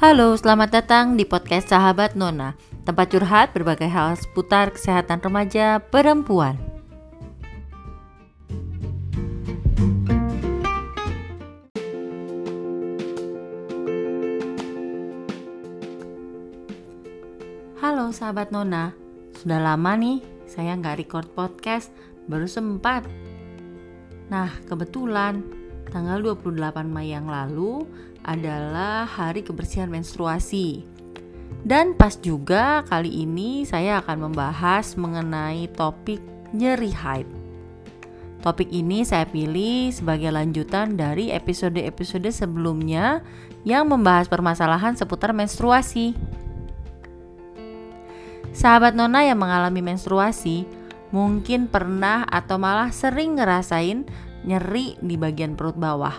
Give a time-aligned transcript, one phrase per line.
[0.00, 2.56] Halo, selamat datang di podcast Sahabat Nona,
[2.88, 6.56] tempat curhat berbagai hal seputar kesehatan remaja perempuan.
[17.76, 18.96] Halo sahabat Nona,
[19.36, 21.92] sudah lama nih saya nggak record podcast,
[22.24, 23.04] baru sempat.
[24.32, 25.59] Nah, kebetulan
[25.90, 27.84] tanggal 28 Mei yang lalu
[28.22, 30.86] adalah hari kebersihan menstruasi.
[31.60, 36.22] Dan pas juga kali ini saya akan membahas mengenai topik
[36.56, 37.28] nyeri haid.
[38.40, 43.20] Topik ini saya pilih sebagai lanjutan dari episode-episode sebelumnya
[43.68, 46.16] yang membahas permasalahan seputar menstruasi.
[48.56, 50.64] Sahabat Nona yang mengalami menstruasi
[51.12, 54.08] mungkin pernah atau malah sering ngerasain
[54.44, 56.14] nyeri di bagian perut bawah.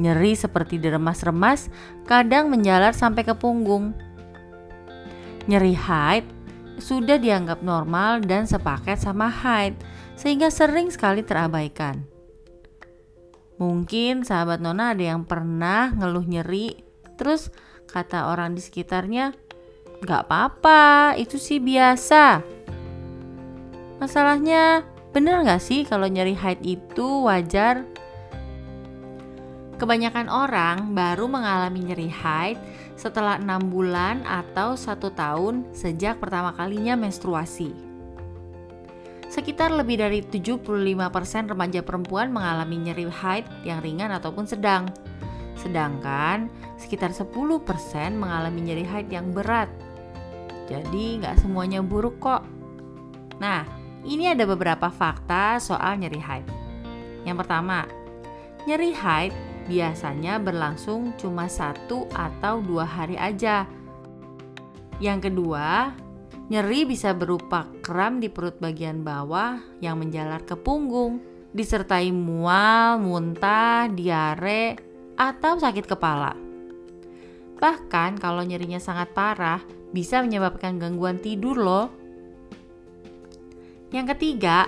[0.00, 1.68] Nyeri seperti diremas-remas,
[2.08, 3.92] kadang menjalar sampai ke punggung.
[5.46, 6.24] Nyeri haid
[6.80, 9.76] sudah dianggap normal dan sepaket sama haid,
[10.16, 12.02] sehingga sering sekali terabaikan.
[13.60, 16.74] Mungkin sahabat Nona ada yang pernah ngeluh nyeri,
[17.14, 17.52] terus
[17.86, 19.36] kata orang di sekitarnya,
[20.02, 22.42] gak apa-apa, itu sih biasa.
[24.02, 24.82] Masalahnya,
[25.12, 27.84] bener gak sih kalau nyeri haid itu wajar?
[29.76, 32.56] Kebanyakan orang baru mengalami nyeri haid
[32.96, 37.92] setelah enam bulan atau satu tahun sejak pertama kalinya menstruasi.
[39.32, 40.92] Sekitar lebih dari 75%
[41.50, 44.86] remaja perempuan mengalami nyeri haid yang ringan ataupun sedang.
[45.56, 47.32] Sedangkan sekitar 10%
[48.12, 49.72] mengalami nyeri haid yang berat.
[50.70, 52.44] Jadi nggak semuanya buruk kok.
[53.42, 56.46] Nah, ini ada beberapa fakta soal nyeri haid.
[57.22, 57.86] Yang pertama,
[58.66, 59.34] nyeri haid
[59.70, 63.66] biasanya berlangsung cuma satu atau dua hari aja.
[64.98, 65.94] Yang kedua,
[66.50, 71.22] nyeri bisa berupa kram di perut bagian bawah yang menjalar ke punggung,
[71.54, 74.78] disertai mual, muntah, diare,
[75.14, 76.34] atau sakit kepala.
[77.62, 79.62] Bahkan kalau nyerinya sangat parah,
[79.94, 81.86] bisa menyebabkan gangguan tidur loh.
[83.92, 84.66] Yang ketiga,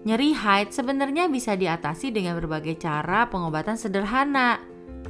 [0.00, 4.56] Nyeri haid sebenarnya bisa diatasi dengan berbagai cara pengobatan sederhana.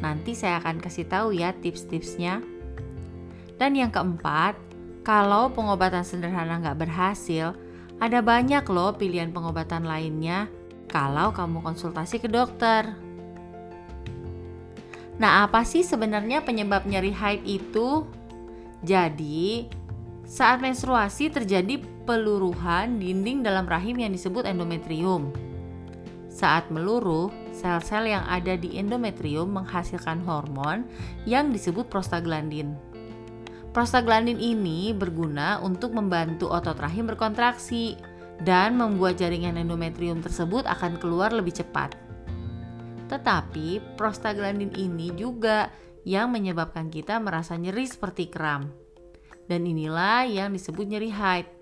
[0.02, 2.42] Nanti saya akan kasih tahu ya tips-tipsnya.
[3.54, 4.58] Dan yang keempat,
[5.06, 7.54] kalau pengobatan sederhana nggak berhasil,
[8.02, 10.50] ada banyak loh pilihan pengobatan lainnya
[10.90, 12.90] kalau kamu konsultasi ke dokter.
[15.22, 18.10] Nah, apa sih sebenarnya penyebab nyeri haid itu?
[18.82, 19.70] Jadi,
[20.26, 21.78] saat menstruasi terjadi
[22.10, 25.30] peluruhan dinding dalam rahim yang disebut endometrium.
[26.26, 30.90] Saat meluruh, sel-sel yang ada di endometrium menghasilkan hormon
[31.22, 32.74] yang disebut prostaglandin.
[33.70, 37.94] Prostaglandin ini berguna untuk membantu otot rahim berkontraksi
[38.42, 41.94] dan membuat jaringan endometrium tersebut akan keluar lebih cepat.
[43.06, 45.70] Tetapi prostaglandin ini juga
[46.02, 48.66] yang menyebabkan kita merasa nyeri seperti kram.
[49.46, 51.59] Dan inilah yang disebut nyeri haid.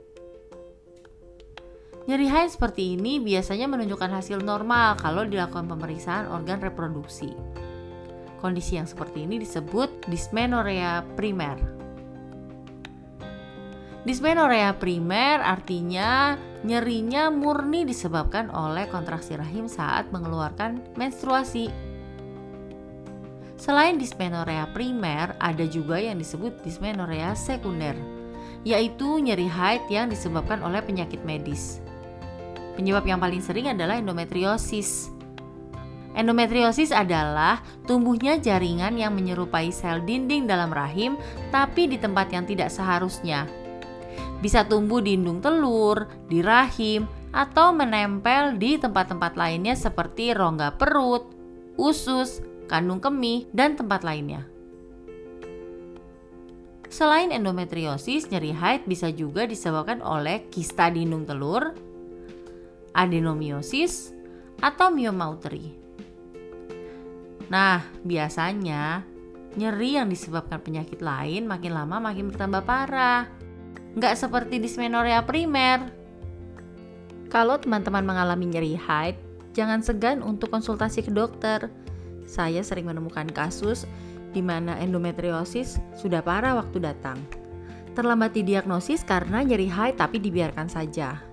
[2.08, 7.36] Nyeri haid seperti ini biasanya menunjukkan hasil normal kalau dilakukan pemeriksaan organ reproduksi.
[8.40, 11.60] Kondisi yang seperti ini disebut dysmenorrhea primer.
[14.08, 21.68] Dysmenorrhea primer artinya nyerinya murni disebabkan oleh kontraksi rahim saat mengeluarkan menstruasi
[23.58, 27.98] Selain dismenorea primer, ada juga yang disebut dismenorea sekunder,
[28.62, 31.82] yaitu nyeri haid yang disebabkan oleh penyakit medis.
[32.78, 35.10] Penyebab yang paling sering adalah endometriosis.
[36.14, 37.58] Endometriosis adalah
[37.90, 41.18] tumbuhnya jaringan yang menyerupai sel dinding dalam rahim,
[41.50, 43.50] tapi di tempat yang tidak seharusnya.
[44.38, 51.34] Bisa tumbuh di indung telur, di rahim, atau menempel di tempat-tempat lainnya seperti rongga perut,
[51.74, 52.38] usus,
[52.70, 54.46] kandung kemih, dan tempat lainnya.
[56.88, 61.76] Selain endometriosis, nyeri haid bisa juga disebabkan oleh kista di indung telur,
[62.92, 64.12] adenomiosis,
[64.58, 65.74] atau myomauteri.
[67.48, 69.06] Nah, biasanya
[69.56, 73.24] nyeri yang disebabkan penyakit lain makin lama makin bertambah parah.
[73.96, 75.88] Nggak seperti dysmenorrhea primer.
[77.32, 79.16] Kalau teman-teman mengalami nyeri haid,
[79.56, 81.68] jangan segan untuk konsultasi ke dokter
[82.28, 83.88] saya sering menemukan kasus
[84.36, 87.16] di mana endometriosis sudah parah waktu datang.
[87.96, 91.24] Terlambat didiagnosis karena nyeri haid tapi dibiarkan saja.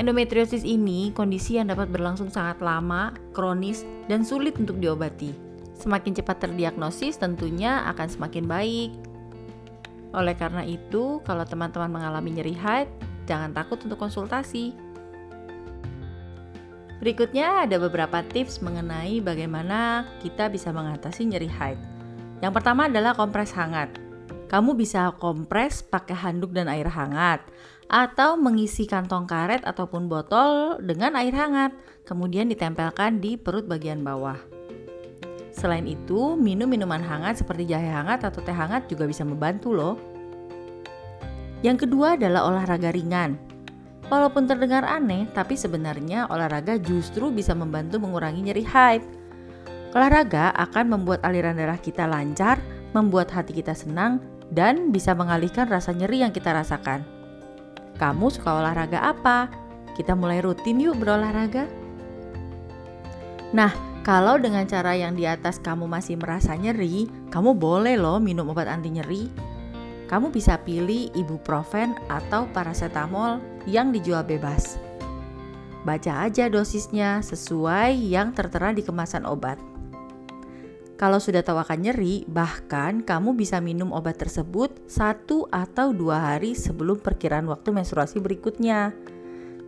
[0.00, 5.36] Endometriosis ini kondisi yang dapat berlangsung sangat lama, kronis, dan sulit untuk diobati.
[5.76, 8.96] Semakin cepat terdiagnosis tentunya akan semakin baik.
[10.16, 12.88] Oleh karena itu, kalau teman-teman mengalami nyeri haid,
[13.28, 14.72] jangan takut untuk konsultasi.
[17.04, 21.76] Berikutnya ada beberapa tips mengenai bagaimana kita bisa mengatasi nyeri haid.
[22.40, 23.92] Yang pertama adalah kompres hangat.
[24.48, 27.44] Kamu bisa kompres pakai handuk dan air hangat
[27.90, 31.74] atau mengisi kantong karet ataupun botol dengan air hangat,
[32.06, 34.38] kemudian ditempelkan di perut bagian bawah.
[35.50, 39.98] Selain itu, minum minuman hangat seperti jahe hangat atau teh hangat juga bisa membantu loh.
[41.66, 43.34] Yang kedua adalah olahraga ringan.
[44.06, 49.02] Walaupun terdengar aneh, tapi sebenarnya olahraga justru bisa membantu mengurangi nyeri haid.
[49.90, 52.62] Olahraga akan membuat aliran darah kita lancar,
[52.94, 54.22] membuat hati kita senang,
[54.54, 57.19] dan bisa mengalihkan rasa nyeri yang kita rasakan.
[58.00, 59.52] Kamu suka olahraga apa?
[59.92, 61.68] Kita mulai rutin yuk berolahraga.
[63.52, 63.70] Nah,
[64.00, 68.64] kalau dengan cara yang di atas kamu masih merasa nyeri, kamu boleh loh minum obat
[68.72, 69.50] anti nyeri
[70.10, 73.38] kamu bisa pilih ibuprofen atau paracetamol
[73.70, 74.74] yang dijual bebas.
[75.86, 79.69] Baca aja dosisnya sesuai yang tertera di kemasan obat.
[81.00, 86.52] Kalau sudah tahu akan nyeri, bahkan kamu bisa minum obat tersebut satu atau dua hari
[86.52, 88.92] sebelum perkiraan waktu menstruasi berikutnya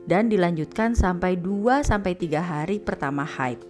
[0.05, 3.65] dan dilanjutkan sampai 2 sampai 3 hari pertama haid.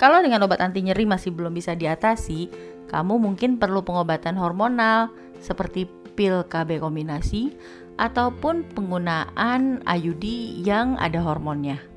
[0.00, 2.48] Kalau dengan obat anti nyeri masih belum bisa diatasi,
[2.88, 5.12] kamu mungkin perlu pengobatan hormonal
[5.44, 5.84] seperti
[6.16, 7.52] pil KB kombinasi
[8.00, 10.24] ataupun penggunaan IUD
[10.64, 11.89] yang ada hormonnya.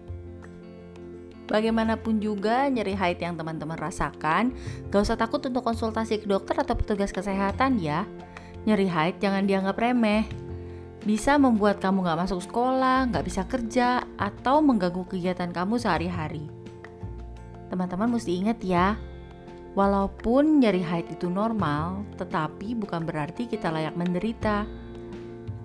[1.54, 4.58] Bagaimanapun juga nyeri haid yang teman-teman rasakan,
[4.90, 8.10] gak usah takut untuk konsultasi ke dokter atau petugas kesehatan ya.
[8.66, 10.26] Nyeri haid jangan dianggap remeh.
[11.06, 16.50] Bisa membuat kamu gak masuk sekolah, gak bisa kerja, atau mengganggu kegiatan kamu sehari-hari.
[17.70, 18.98] Teman-teman mesti ingat ya,
[19.74, 24.70] Walaupun nyeri haid itu normal, tetapi bukan berarti kita layak menderita.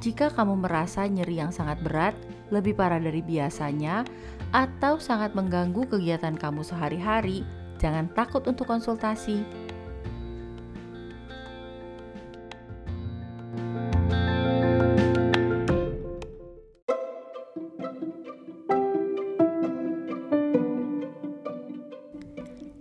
[0.00, 2.16] Jika kamu merasa nyeri yang sangat berat,
[2.48, 4.04] lebih parah dari biasanya,
[4.52, 7.44] atau sangat mengganggu kegiatan kamu sehari-hari,
[7.76, 9.44] jangan takut untuk konsultasi.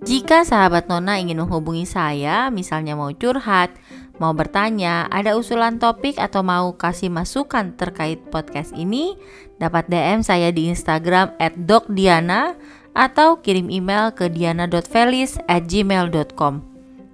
[0.07, 3.71] Jika sahabat Nona ingin menghubungi saya, misalnya mau curhat,
[4.19, 9.15] mau bertanya, ada usulan topik atau mau kasih masukan terkait podcast ini,
[9.57, 12.53] dapat DM saya di Instagram @dokdiana
[12.97, 16.61] atau kirim email ke diana.felis@gmail.com.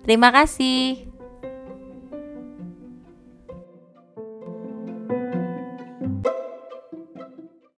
[0.03, 1.12] Terima kasih.